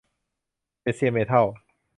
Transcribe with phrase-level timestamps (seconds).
[0.81, 1.45] เอเซีย เมทัล